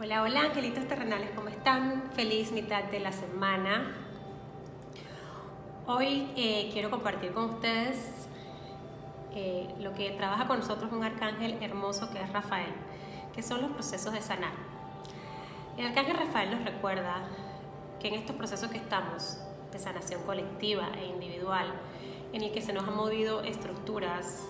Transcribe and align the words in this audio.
Hola, 0.00 0.22
hola 0.22 0.42
angelitos 0.42 0.86
terrenales, 0.86 1.30
¿cómo 1.34 1.48
están? 1.48 2.12
Feliz 2.12 2.52
mitad 2.52 2.84
de 2.84 3.00
la 3.00 3.10
semana. 3.10 3.96
Hoy 5.88 6.30
eh, 6.36 6.70
quiero 6.72 6.88
compartir 6.88 7.32
con 7.32 7.46
ustedes 7.46 8.28
eh, 9.34 9.66
lo 9.80 9.94
que 9.94 10.12
trabaja 10.12 10.46
con 10.46 10.60
nosotros 10.60 10.92
un 10.92 11.02
arcángel 11.02 11.60
hermoso 11.60 12.12
que 12.12 12.22
es 12.22 12.32
Rafael, 12.32 12.72
que 13.34 13.42
son 13.42 13.60
los 13.60 13.72
procesos 13.72 14.12
de 14.12 14.20
sanar. 14.20 14.52
El 15.76 15.88
arcángel 15.88 16.16
Rafael 16.16 16.52
nos 16.52 16.64
recuerda 16.64 17.16
que 17.98 18.06
en 18.06 18.14
estos 18.14 18.36
procesos 18.36 18.70
que 18.70 18.78
estamos 18.78 19.40
de 19.72 19.80
sanación 19.80 20.22
colectiva 20.22 20.90
e 20.96 21.06
individual, 21.06 21.72
en 22.32 22.42
el 22.42 22.52
que 22.52 22.62
se 22.62 22.72
nos 22.72 22.86
han 22.86 22.94
movido 22.94 23.42
estructuras, 23.42 24.46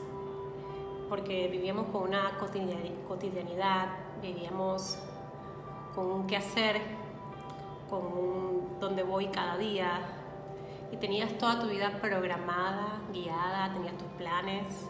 porque 1.09 1.48
vivíamos 1.48 1.87
con 1.87 2.02
una 2.02 2.37
cotidianidad, 2.37 3.88
vivíamos 4.20 4.98
con 5.98 6.12
un 6.12 6.27
qué 6.29 6.37
hacer, 6.37 6.80
con 7.91 8.07
un 8.07 8.79
dónde 8.79 9.02
voy 9.02 9.27
cada 9.27 9.59
día. 9.59 10.01
Y 10.93 10.97
tenías 10.97 11.37
toda 11.38 11.59
tu 11.59 11.66
vida 11.66 11.98
programada, 12.01 13.01
guiada, 13.12 13.73
tenías 13.73 13.98
tus 13.98 14.07
planes. 14.16 14.87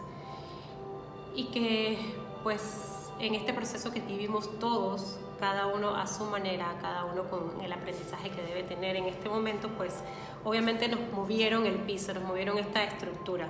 Y 1.35 1.45
que 1.45 1.97
pues 2.43 3.09
en 3.19 3.33
este 3.33 3.53
proceso 3.53 3.91
que 3.91 4.01
vivimos 4.01 4.59
todos, 4.59 5.19
cada 5.39 5.65
uno 5.65 5.95
a 5.95 6.05
su 6.05 6.25
manera, 6.25 6.75
cada 6.79 7.05
uno 7.05 7.27
con 7.27 7.59
el 7.59 7.73
aprendizaje 7.73 8.29
que 8.29 8.43
debe 8.43 8.61
tener 8.61 8.95
en 8.95 9.05
este 9.05 9.29
momento, 9.29 9.67
pues 9.69 10.03
obviamente 10.43 10.87
nos 10.89 10.99
movieron 11.11 11.65
el 11.65 11.77
piso, 11.77 12.13
nos 12.13 12.21
movieron 12.21 12.59
esta 12.59 12.83
estructura 12.83 13.47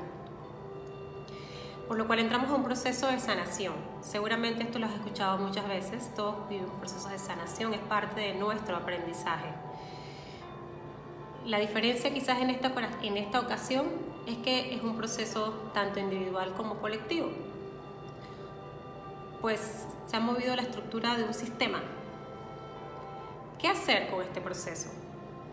por 1.90 1.98
lo 1.98 2.06
cual 2.06 2.20
entramos 2.20 2.52
a 2.52 2.54
un 2.54 2.64
proceso 2.64 3.08
de 3.08 3.20
sanación. 3.20 3.74
Seguramente 4.02 4.62
esto 4.62 4.78
lo 4.78 4.86
has 4.86 4.94
escuchado 4.94 5.40
muchas 5.40 5.68
veces, 5.68 6.14
todos 6.16 6.48
vivimos 6.48 6.70
procesos 6.78 7.10
de 7.10 7.18
sanación, 7.18 7.74
es 7.74 7.80
parte 7.80 8.22
de 8.22 8.36
nuestro 8.36 8.76
aprendizaje. 8.76 9.50
La 11.46 11.58
diferencia 11.58 12.14
quizás 12.14 12.42
en 12.42 12.52
esta, 12.52 12.72
en 13.02 13.18
esta 13.18 13.40
ocasión 13.40 13.88
es 14.28 14.38
que 14.38 14.76
es 14.76 14.84
un 14.84 14.98
proceso 14.98 15.72
tanto 15.74 16.00
individual 16.00 16.54
como 16.54 16.76
colectivo, 16.76 17.32
pues 19.42 19.88
se 20.06 20.16
ha 20.16 20.20
movido 20.20 20.56
la 20.56 20.62
estructura 20.62 21.18
de 21.18 21.24
un 21.24 21.34
sistema. 21.34 21.82
¿Qué 23.58 23.68
hacer 23.68 24.12
con 24.12 24.22
este 24.22 24.42
proceso? 24.42 24.92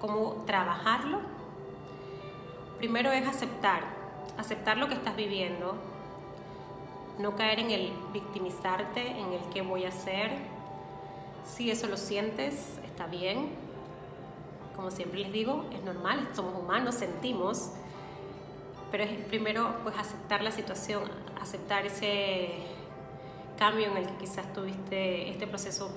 ¿Cómo 0.03 0.45
trabajarlo? 0.45 1.21
Primero 2.77 3.11
es 3.11 3.27
aceptar, 3.27 3.85
aceptar 4.37 4.77
lo 4.77 4.87
que 4.87 4.95
estás 4.95 5.17
viviendo, 5.17 5.96
no 7.19 7.35
caer 7.37 7.61
en 7.61 7.71
el 7.71 7.93
victimizarte, 8.13 9.01
en 9.01 9.33
el 9.33 9.41
qué 9.53 9.63
voy 9.63 9.85
a 9.85 9.89
hacer. 9.89 10.31
Si 11.47 11.71
eso 11.71 11.87
lo 11.87 11.97
sientes, 11.97 12.79
está 12.85 13.07
bien. 13.07 13.51
Como 14.75 14.91
siempre 14.91 15.21
les 15.21 15.33
digo, 15.33 15.65
es 15.73 15.83
normal, 15.83 16.29
somos 16.35 16.55
humanos, 16.55 16.97
sentimos. 16.97 17.71
Pero 18.91 19.05
es 19.05 19.13
primero 19.27 19.77
pues 19.83 19.97
aceptar 19.99 20.43
la 20.43 20.51
situación, 20.51 21.03
aceptar 21.41 21.87
ese 21.87 22.51
cambio 23.59 23.87
en 23.87 23.97
el 23.97 24.07
que 24.07 24.17
quizás 24.17 24.53
tuviste 24.53 25.31
este 25.31 25.47
proceso 25.47 25.91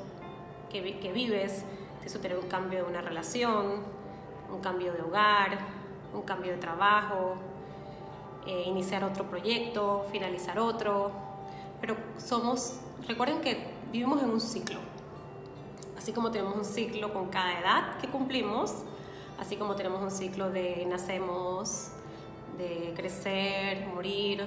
que, 0.72 1.00
que 1.00 1.11
vives, 1.11 1.66
eso 2.06 2.20
tener 2.20 2.38
un 2.38 2.48
cambio 2.48 2.83
de 2.83 2.89
una 2.89 3.02
relación, 3.02 3.83
un 4.52 4.61
cambio 4.61 4.94
de 4.94 5.02
hogar, 5.02 5.59
un 6.14 6.22
cambio 6.22 6.54
de 6.54 6.58
trabajo, 6.58 7.36
eh, 8.45 8.64
iniciar 8.66 9.04
otro 9.04 9.26
proyecto, 9.26 10.06
finalizar 10.12 10.59
otro, 10.59 11.12
pero 11.82 11.95
somos, 12.18 12.80
recuerden 13.08 13.42
que 13.42 13.68
vivimos 13.92 14.22
en 14.23 14.30
un 14.30 14.42
ciclo, 14.42 14.80
así 15.98 16.14
como 16.14 16.32
tenemos 16.32 16.55
un 16.55 16.66
ciclo 16.66 17.14
con 17.14 17.27
cada 17.30 17.60
edad 17.60 17.98
que 17.98 18.08
cumplimos, 18.08 18.73
así 19.39 19.55
como 19.55 19.76
tenemos 19.76 20.02
un 20.02 20.11
ciclo 20.11 20.50
de 20.50 20.86
nacemos, 20.86 21.92
de 22.58 22.94
crecer, 22.95 23.88
morir, 23.88 24.45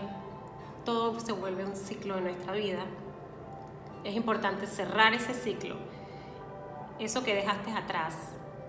todo 0.84 1.18
se 1.20 1.32
vuelve 1.32 1.64
un 1.64 1.76
ciclo 1.76 2.16
de 2.16 2.22
nuestra 2.22 2.52
vida. 2.52 2.84
Es 4.04 4.14
importante 4.14 4.66
cerrar 4.66 5.14
ese 5.14 5.32
ciclo, 5.32 5.76
eso 6.98 7.22
que 7.22 7.34
dejaste 7.34 7.72
atrás, 7.72 8.14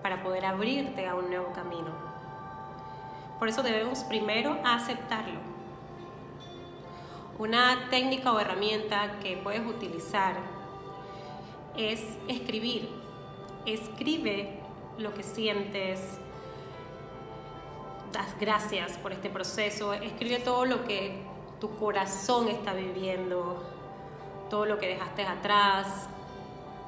para 0.02 0.22
poder 0.22 0.44
abrirte 0.44 1.06
a 1.06 1.14
un 1.14 1.28
nuevo 1.28 1.52
camino. 1.52 2.13
Por 3.38 3.48
eso 3.48 3.62
debemos 3.62 4.04
primero 4.04 4.58
aceptarlo. 4.64 5.40
Una 7.38 7.88
técnica 7.90 8.32
o 8.32 8.38
herramienta 8.38 9.18
que 9.20 9.36
puedes 9.36 9.66
utilizar 9.66 10.36
es 11.76 12.00
escribir. 12.28 12.88
Escribe 13.66 14.60
lo 14.98 15.12
que 15.14 15.24
sientes. 15.24 16.18
Das 18.12 18.38
gracias 18.38 18.96
por 18.98 19.12
este 19.12 19.30
proceso. 19.30 19.92
Escribe 19.94 20.38
todo 20.38 20.64
lo 20.64 20.84
que 20.84 21.24
tu 21.60 21.74
corazón 21.76 22.48
está 22.48 22.72
viviendo, 22.72 23.64
todo 24.48 24.66
lo 24.66 24.78
que 24.78 24.88
dejaste 24.88 25.26
atrás. 25.26 26.08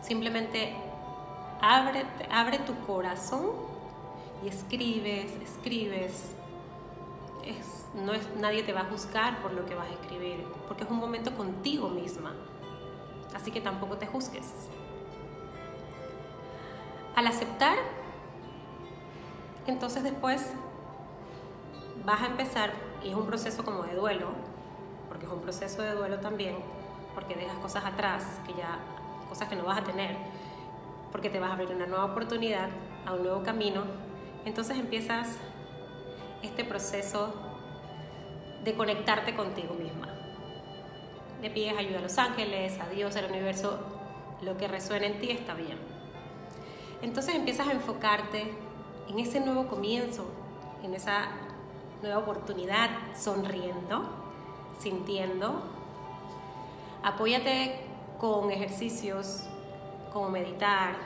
Simplemente 0.01 0.77
abre, 1.61 2.05
abre 2.31 2.61
tu 2.61 2.79
corazón 2.87 3.66
y 4.45 4.49
escribes, 4.49 5.33
escribes 5.43 6.37
no 7.97 8.13
es, 8.13 8.29
nadie 8.37 8.63
te 8.63 8.73
va 8.73 8.83
a 8.83 8.85
juzgar 8.85 9.41
por 9.41 9.53
lo 9.53 9.65
que 9.65 9.75
vas 9.75 9.89
a 9.89 9.93
escribir, 9.93 10.45
porque 10.69 10.85
es 10.85 10.91
un 10.91 10.99
momento 10.99 11.35
contigo 11.35 11.89
misma. 11.89 12.35
Así 13.35 13.51
que 13.51 13.61
tampoco 13.61 13.97
te 13.97 14.07
juzgues. 14.07 14.69
Al 17.15 17.27
aceptar, 17.27 17.79
entonces 19.67 20.03
después 20.03 20.53
vas 22.05 22.23
a 22.23 22.27
empezar, 22.27 22.73
y 23.03 23.09
es 23.09 23.15
un 23.15 23.27
proceso 23.27 23.65
como 23.65 23.83
de 23.85 23.95
duelo, 23.95 24.29
porque 25.09 25.25
es 25.25 25.33
un 25.33 25.41
proceso 25.41 25.83
de 25.83 25.93
duelo 25.93 26.21
también, 26.21 26.57
porque 27.15 27.35
dejas 27.35 27.57
cosas 27.59 27.85
atrás, 27.85 28.25
que 28.47 28.53
ya, 28.53 28.79
cosas 29.29 29.49
que 29.49 29.57
no 29.57 29.65
vas 29.65 29.79
a 29.79 29.85
tener, 29.85 30.17
porque 31.11 31.31
te 31.31 31.41
vas 31.41 31.51
a 31.51 31.53
abrir 31.55 31.71
una 31.71 31.87
nueva 31.87 32.05
oportunidad, 32.05 32.69
a 33.07 33.15
un 33.15 33.23
nuevo 33.23 33.43
camino, 33.43 33.85
entonces 34.47 34.79
empiezas 34.79 35.37
este 36.43 36.65
proceso 36.65 37.35
de 38.65 38.75
conectarte 38.75 39.35
contigo 39.35 39.75
misma. 39.75 40.09
Le 41.43 41.51
pides 41.51 41.77
ayuda 41.77 41.99
a 41.99 42.03
los 42.03 42.17
ángeles, 42.17 42.79
a 42.81 42.89
Dios, 42.89 43.17
al 43.17 43.27
universo, 43.27 43.79
lo 44.43 44.57
que 44.57 44.69
resuena 44.69 45.07
en 45.07 45.19
ti 45.19 45.31
está 45.31 45.55
bien. 45.55 45.77
Entonces 47.03 47.35
empiezas 47.35 47.67
a 47.69 47.73
enfocarte 47.73 48.53
en 49.09 49.19
ese 49.19 49.41
nuevo 49.41 49.67
comienzo, 49.67 50.25
en 50.83 50.95
esa 50.95 51.29
nueva 52.01 52.19
oportunidad, 52.19 52.91
sonriendo, 53.17 54.09
sintiendo. 54.79 55.61
Apóyate 57.03 57.81
con 58.19 58.51
ejercicios 58.53 59.43
como 60.13 60.31
meditar, 60.31 60.97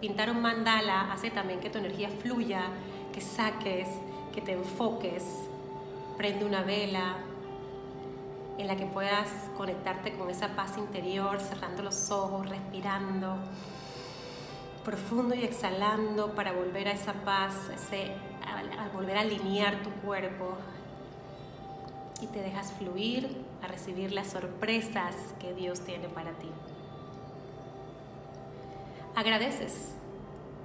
pintar 0.00 0.30
un 0.30 0.40
mandala, 0.42 1.12
hace 1.12 1.30
también 1.30 1.60
que 1.60 1.70
tu 1.70 1.78
energía 1.78 2.08
fluya, 2.08 2.62
que 3.12 3.20
saques, 3.20 3.88
que 4.32 4.40
te 4.40 4.52
enfoques, 4.52 5.24
prende 6.16 6.44
una 6.44 6.62
vela 6.62 7.16
en 8.58 8.66
la 8.66 8.76
que 8.76 8.86
puedas 8.86 9.28
conectarte 9.56 10.12
con 10.14 10.30
esa 10.30 10.54
paz 10.54 10.76
interior, 10.76 11.40
cerrando 11.40 11.82
los 11.82 12.10
ojos, 12.10 12.48
respirando 12.48 13.38
profundo 14.84 15.34
y 15.34 15.44
exhalando 15.44 16.34
para 16.34 16.52
volver 16.52 16.88
a 16.88 16.92
esa 16.92 17.12
paz, 17.12 17.54
a, 18.44 18.88
volver 18.94 19.16
a 19.18 19.20
alinear 19.20 19.82
tu 19.82 19.90
cuerpo 20.04 20.54
y 22.20 22.26
te 22.26 22.40
dejas 22.40 22.72
fluir 22.72 23.44
a 23.62 23.66
recibir 23.66 24.12
las 24.12 24.28
sorpresas 24.28 25.14
que 25.38 25.54
Dios 25.54 25.80
tiene 25.80 26.08
para 26.08 26.32
ti. 26.32 26.48
Agradeces, 29.20 29.92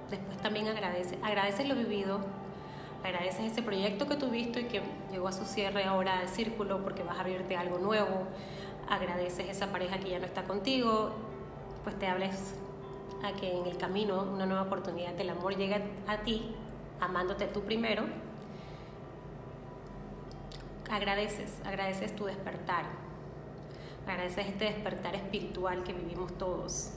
después 0.08 0.38
también 0.38 0.66
agradece, 0.66 1.18
agradeces 1.22 1.68
lo 1.68 1.74
vivido, 1.74 2.20
agradeces 3.04 3.52
ese 3.52 3.60
proyecto 3.60 4.06
que 4.06 4.16
tuviste 4.16 4.60
y 4.60 4.64
que 4.64 4.80
llegó 5.12 5.28
a 5.28 5.32
su 5.32 5.44
cierre 5.44 5.84
ahora 5.84 6.22
de 6.22 6.28
círculo 6.28 6.82
porque 6.82 7.02
vas 7.02 7.18
a 7.18 7.20
abrirte 7.20 7.54
algo 7.54 7.76
nuevo, 7.76 8.22
agradeces 8.88 9.50
esa 9.50 9.70
pareja 9.70 9.98
que 9.98 10.08
ya 10.08 10.18
no 10.20 10.24
está 10.24 10.44
contigo, 10.44 11.10
pues 11.84 11.98
te 11.98 12.06
hables 12.06 12.54
a 13.22 13.38
que 13.38 13.58
en 13.58 13.66
el 13.66 13.76
camino 13.76 14.22
una 14.22 14.46
nueva 14.46 14.62
oportunidad 14.62 15.12
del 15.12 15.28
amor 15.28 15.54
llegue 15.54 15.82
a 16.06 16.22
ti, 16.22 16.54
amándote 16.98 17.48
tú 17.48 17.60
primero. 17.60 18.04
Agradeces, 20.90 21.60
agradeces 21.66 22.16
tu 22.16 22.24
despertar, 22.24 22.86
agradeces 24.06 24.46
este 24.46 24.64
despertar 24.64 25.14
espiritual 25.14 25.84
que 25.84 25.92
vivimos 25.92 26.32
todos. 26.38 26.94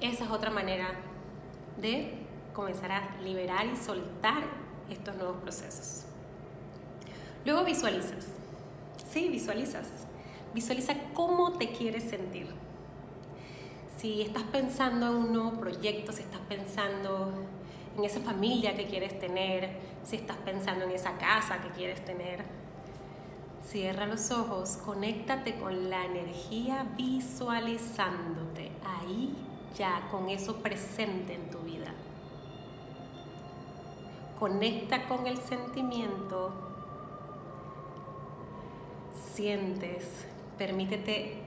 Esa 0.00 0.24
es 0.24 0.30
otra 0.30 0.50
manera 0.50 0.92
de 1.76 2.14
comenzar 2.54 2.90
a 2.90 3.20
liberar 3.22 3.66
y 3.66 3.76
soltar 3.76 4.44
estos 4.88 5.14
nuevos 5.16 5.36
procesos. 5.42 6.04
Luego 7.44 7.64
visualizas. 7.64 8.28
Sí, 9.10 9.28
visualizas. 9.28 9.88
Visualiza 10.54 10.94
cómo 11.12 11.52
te 11.58 11.70
quieres 11.72 12.04
sentir. 12.04 12.46
Si 13.98 14.22
estás 14.22 14.44
pensando 14.44 15.08
en 15.08 15.16
un 15.16 15.32
nuevo 15.34 15.60
proyecto, 15.60 16.12
si 16.12 16.22
estás 16.22 16.40
pensando 16.48 17.34
en 17.98 18.04
esa 18.04 18.20
familia 18.20 18.74
que 18.74 18.86
quieres 18.86 19.18
tener, 19.18 19.70
si 20.04 20.16
estás 20.16 20.38
pensando 20.38 20.86
en 20.86 20.92
esa 20.92 21.18
casa 21.18 21.60
que 21.60 21.68
quieres 21.70 22.02
tener, 22.06 22.42
cierra 23.62 24.06
los 24.06 24.30
ojos, 24.30 24.78
conéctate 24.78 25.56
con 25.56 25.90
la 25.90 26.06
energía 26.06 26.86
visualizándote 26.96 28.72
ahí 28.82 29.34
ya, 29.76 30.08
con 30.10 30.28
eso 30.28 30.56
presente 30.56 31.34
en 31.34 31.50
tu 31.50 31.58
vida. 31.58 31.92
Conecta 34.38 35.06
con 35.06 35.26
el 35.26 35.36
sentimiento, 35.38 36.52
sientes, 39.34 40.26
permítete 40.56 41.42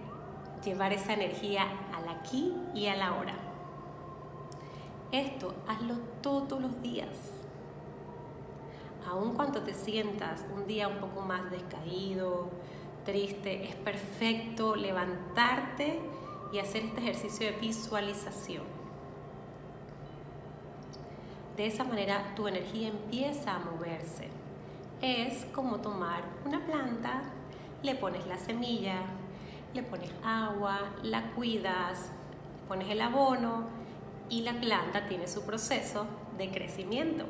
llevar 0.64 0.94
esa 0.94 1.14
energía 1.14 1.64
al 1.96 2.08
aquí 2.10 2.54
y 2.74 2.88
a 2.88 2.96
la 2.96 3.16
hora. 3.16 3.36
Esto 5.12 5.54
hazlo 5.68 5.96
todos 6.22 6.62
los 6.62 6.82
días. 6.82 7.34
Aun 9.08 9.34
cuando 9.34 9.62
te 9.62 9.74
sientas 9.74 10.46
un 10.56 10.66
día 10.66 10.88
un 10.88 10.98
poco 10.98 11.22
más 11.22 11.52
descaído, 11.52 12.50
triste, 13.06 13.70
es 13.70 13.76
perfecto 13.76 14.76
levantarte 14.76 16.00
y 16.54 16.60
hacer 16.60 16.86
este 16.86 17.02
ejercicio 17.02 17.48
de 17.48 17.58
visualización. 17.58 18.64
De 21.58 21.66
esa 21.66 21.84
manera 21.84 22.34
tu 22.36 22.48
energía 22.48 22.90
empieza 22.90 23.56
a 23.56 23.60
moverse. 23.60 24.30
Es 25.02 25.46
como 25.46 25.78
tomar 25.78 26.24
una 26.46 26.64
planta, 26.64 27.24
le 27.82 27.96
pones 27.96 28.28
la 28.28 28.38
semilla, 28.38 29.02
le 29.74 29.82
pones 29.82 30.12
agua, 30.24 30.80
la 31.02 31.32
cuidas, 31.32 32.12
pones 32.68 32.88
el 32.90 33.02
abono, 33.02 33.68
y 34.30 34.42
la 34.42 34.54
planta 34.54 35.08
tiene 35.08 35.28
su 35.28 35.44
proceso 35.44 36.06
de 36.38 36.50
crecimiento. 36.50 37.26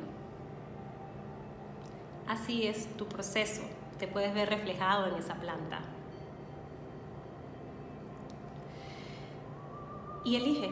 Así 2.28 2.66
es 2.66 2.94
tu 2.96 3.06
proceso, 3.06 3.62
te 3.98 4.06
puedes 4.06 4.32
ver 4.34 4.50
reflejado 4.50 5.06
en 5.06 5.14
esa 5.16 5.34
planta. 5.34 5.80
Y 10.24 10.36
elige, 10.36 10.70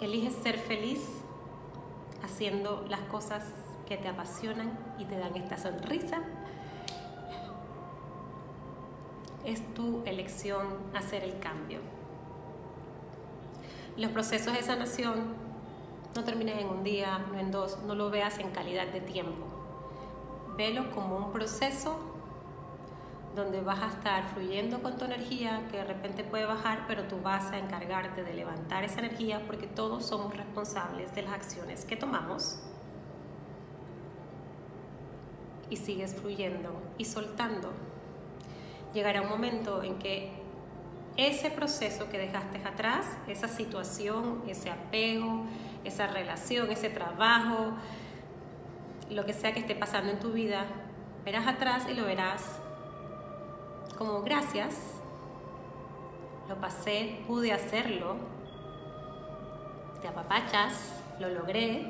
elige 0.00 0.30
ser 0.30 0.58
feliz 0.58 1.22
haciendo 2.24 2.84
las 2.88 3.00
cosas 3.02 3.44
que 3.86 3.96
te 3.96 4.08
apasionan 4.08 4.76
y 4.98 5.04
te 5.04 5.16
dan 5.16 5.36
esta 5.36 5.56
sonrisa. 5.56 6.22
Es 9.44 9.62
tu 9.74 10.02
elección 10.04 10.66
hacer 10.94 11.22
el 11.22 11.38
cambio. 11.38 11.80
Los 13.96 14.10
procesos 14.10 14.54
de 14.54 14.62
sanación 14.62 15.34
no 16.14 16.24
termines 16.24 16.60
en 16.60 16.68
un 16.68 16.82
día, 16.82 17.18
no 17.30 17.38
en 17.38 17.50
dos, 17.50 17.78
no 17.86 17.94
lo 17.94 18.10
veas 18.10 18.38
en 18.38 18.50
calidad 18.50 18.88
de 18.88 19.00
tiempo. 19.00 19.46
Velo 20.56 20.90
como 20.90 21.16
un 21.16 21.32
proceso 21.32 22.11
donde 23.34 23.62
vas 23.62 23.82
a 23.82 23.88
estar 23.88 24.24
fluyendo 24.34 24.82
con 24.82 24.98
tu 24.98 25.06
energía, 25.06 25.62
que 25.70 25.78
de 25.78 25.84
repente 25.84 26.22
puede 26.22 26.44
bajar, 26.44 26.84
pero 26.86 27.04
tú 27.04 27.20
vas 27.22 27.50
a 27.50 27.58
encargarte 27.58 28.22
de 28.22 28.34
levantar 28.34 28.84
esa 28.84 28.98
energía 28.98 29.42
porque 29.46 29.66
todos 29.66 30.04
somos 30.04 30.36
responsables 30.36 31.14
de 31.14 31.22
las 31.22 31.32
acciones 31.32 31.84
que 31.84 31.96
tomamos. 31.96 32.60
Y 35.70 35.76
sigues 35.76 36.14
fluyendo 36.14 36.70
y 36.98 37.06
soltando. 37.06 37.72
Llegará 38.92 39.22
un 39.22 39.30
momento 39.30 39.82
en 39.82 39.98
que 39.98 40.30
ese 41.16 41.50
proceso 41.50 42.10
que 42.10 42.18
dejaste 42.18 42.58
atrás, 42.66 43.06
esa 43.26 43.48
situación, 43.48 44.42
ese 44.46 44.70
apego, 44.70 45.46
esa 45.84 46.06
relación, 46.06 46.70
ese 46.70 46.90
trabajo, 46.90 47.72
lo 49.08 49.24
que 49.24 49.32
sea 49.32 49.52
que 49.52 49.60
esté 49.60 49.74
pasando 49.74 50.12
en 50.12 50.20
tu 50.20 50.32
vida, 50.32 50.66
verás 51.24 51.46
atrás 51.46 51.86
y 51.88 51.94
lo 51.94 52.04
verás 52.04 52.61
como 54.04 54.22
gracias, 54.22 55.00
lo 56.48 56.56
pasé, 56.56 57.20
pude 57.28 57.52
hacerlo, 57.52 58.16
te 60.00 60.08
apapachas, 60.08 61.00
lo 61.20 61.28
logré 61.28 61.86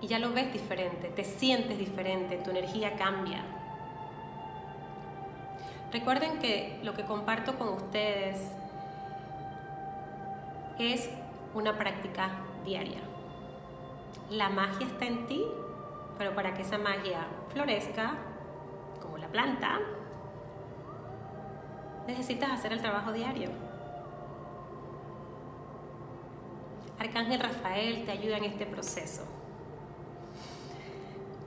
y 0.00 0.06
ya 0.06 0.18
lo 0.18 0.32
ves 0.32 0.50
diferente, 0.54 1.08
te 1.08 1.24
sientes 1.24 1.78
diferente, 1.78 2.38
tu 2.38 2.48
energía 2.48 2.96
cambia. 2.96 3.44
Recuerden 5.92 6.38
que 6.38 6.80
lo 6.82 6.94
que 6.94 7.04
comparto 7.04 7.58
con 7.58 7.68
ustedes 7.68 8.40
es 10.78 11.10
una 11.52 11.76
práctica 11.76 12.30
diaria. 12.64 13.02
La 14.30 14.48
magia 14.48 14.86
está 14.86 15.04
en 15.04 15.26
ti, 15.26 15.44
pero 16.16 16.34
para 16.34 16.54
que 16.54 16.62
esa 16.62 16.78
magia 16.78 17.26
florezca, 17.52 18.14
como 19.02 19.18
la 19.18 19.28
planta, 19.28 19.80
necesitas 22.06 22.50
hacer 22.50 22.72
el 22.72 22.80
trabajo 22.80 23.12
diario. 23.12 23.50
Arcángel 26.98 27.40
Rafael 27.40 28.04
te 28.04 28.12
ayuda 28.12 28.38
en 28.38 28.44
este 28.44 28.66
proceso. 28.66 29.24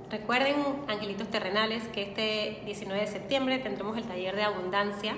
Recuerden, 0.09 0.55
angelitos 0.87 1.27
terrenales, 1.29 1.87
que 1.89 2.01
este 2.01 2.63
19 2.65 3.01
de 3.01 3.07
septiembre 3.07 3.59
tendremos 3.59 3.95
el 3.97 4.05
taller 4.05 4.35
de 4.35 4.43
abundancia 4.43 5.15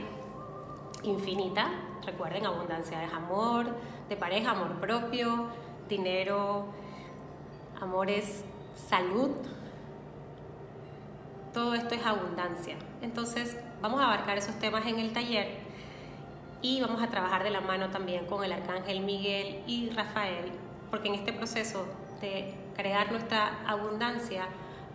infinita. 1.03 1.69
Recuerden, 2.05 2.45
abundancia 2.45 3.03
es 3.03 3.13
amor, 3.13 3.67
de 4.09 4.17
pareja, 4.17 4.51
amor 4.51 4.79
propio, 4.81 5.47
dinero, 5.87 6.65
amor 7.79 8.09
es 8.09 8.43
salud. 8.89 9.31
Todo 11.53 11.73
esto 11.73 11.95
es 11.95 12.05
abundancia. 12.05 12.75
Entonces, 13.01 13.57
vamos 13.81 13.99
a 13.99 14.05
abarcar 14.05 14.37
esos 14.37 14.55
temas 14.59 14.85
en 14.87 14.99
el 14.99 15.11
taller 15.11 15.59
y 16.61 16.79
vamos 16.81 17.01
a 17.01 17.07
trabajar 17.07 17.43
de 17.43 17.49
la 17.49 17.59
mano 17.59 17.89
también 17.89 18.25
con 18.25 18.43
el 18.43 18.51
arcángel 18.51 19.01
Miguel 19.01 19.63
y 19.67 19.89
Rafael, 19.89 20.51
porque 20.89 21.09
en 21.09 21.15
este 21.15 21.33
proceso 21.33 21.85
de 22.21 22.53
crear 22.75 23.11
nuestra 23.11 23.63
abundancia, 23.67 24.45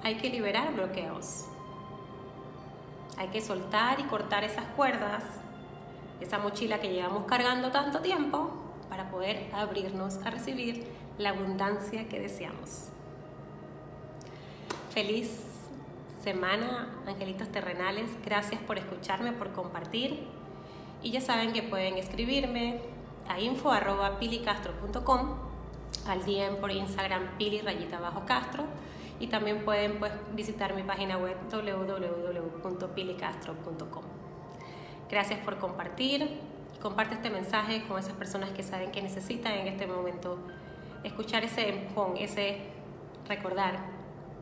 hay 0.03 0.17
que 0.17 0.31
liberar 0.31 0.73
bloqueos. 0.73 1.47
Hay 3.19 3.29
que 3.29 3.41
soltar 3.41 3.99
y 4.01 4.05
cortar 4.05 4.45
esas 4.45 4.65
cuerdas, 4.77 5.25
esa 6.21 6.39
mochila 6.39 6.81
que 6.81 6.93
llevamos 6.93 7.25
cargando 7.27 7.71
tanto 7.71 8.01
tiempo 8.01 8.51
para 8.89 9.11
poder 9.11 9.51
abrirnos 9.53 10.19
a 10.25 10.31
recibir 10.31 10.87
la 11.19 11.31
abundancia 11.31 12.09
que 12.09 12.21
deseamos. 12.21 12.91
Feliz 14.91 15.56
semana, 16.27 16.91
angelitos 17.07 17.49
terrenales. 17.51 18.11
Gracias 18.25 18.61
por 18.63 18.79
escucharme, 18.79 19.31
por 19.31 19.53
compartir. 19.53 20.27
Y 21.01 21.13
ya 21.13 21.21
saben 21.21 21.53
que 21.53 21.63
pueden 21.63 21.99
escribirme 21.99 22.81
a 23.29 23.39
info.pilicastro.com, 23.39 25.37
al 26.09 26.27
DM 26.27 26.57
por 26.57 26.73
Instagram 26.73 27.39
pili 27.39 27.61
rayita 27.61 28.01
bajo 28.01 28.27
castro 28.27 28.65
y 29.21 29.29
también 29.29 29.65
pueden 29.65 30.01
pues, 30.01 30.11
visitar 30.35 30.75
mi 30.75 30.83
página 30.83 31.17
web 31.17 31.37
www.pilicastro.com. 31.49 34.03
Gracias 35.09 35.39
por 35.45 35.59
compartir. 35.59 36.41
Comparte 36.83 37.15
este 37.15 37.31
mensaje 37.31 37.85
con 37.87 38.01
esas 38.01 38.15
personas 38.15 38.51
que 38.51 38.65
saben 38.65 38.91
que 38.91 39.01
necesitan 39.01 39.53
en 39.53 39.69
este 39.69 39.87
momento 39.87 40.39
escuchar 41.05 41.45
ese 41.45 41.69
empujón, 41.69 42.17
ese 42.17 42.63
recordar 43.29 43.95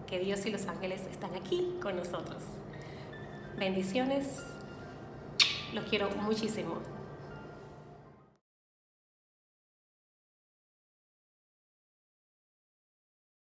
que 0.07 0.19
Dios 0.19 0.45
y 0.47 0.51
los 0.51 0.67
ángeles 0.67 1.03
están 1.11 1.35
aquí 1.35 1.77
con 1.83 1.97
nosotros. 1.97 2.43
Bendiciones. 3.57 4.43
Los 5.73 5.85
quiero 5.85 6.11
muchísimo. 6.11 6.94